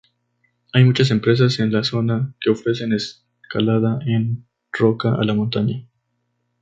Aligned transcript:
Hay 0.73 0.83
muchas 0.83 1.11
empresas 1.11 1.59
en 1.59 1.71
la 1.71 1.83
zona 1.83 2.33
que 2.41 2.49
ofrecen 2.49 2.91
escalada 2.91 3.99
en 4.07 4.47
roca 4.73 5.13
a 5.13 5.23
la 5.23 5.35
montaña. 5.35 5.87